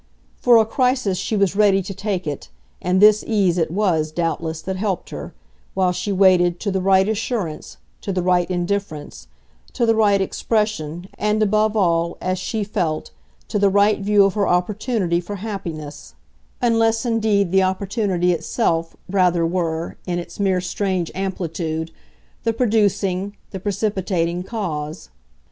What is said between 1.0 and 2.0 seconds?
she was ready to